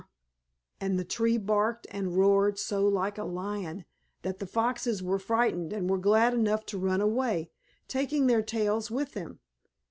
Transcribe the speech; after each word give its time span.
and 0.79 0.97
the 0.97 1.03
tree 1.05 1.37
barked 1.37 1.85
and 1.91 2.17
roared 2.17 2.57
so 2.57 2.83
like 2.87 3.19
a 3.19 3.23
lion 3.23 3.85
that 4.23 4.39
the 4.39 4.47
foxes 4.47 5.03
were 5.03 5.19
frightened 5.19 5.71
and 5.71 5.91
were 5.91 5.97
glad 5.99 6.33
enough 6.33 6.65
to 6.65 6.79
run 6.79 7.01
away, 7.01 7.51
taking 7.87 8.25
their 8.25 8.41
tails 8.41 8.89
with 8.89 9.11
them. 9.13 9.37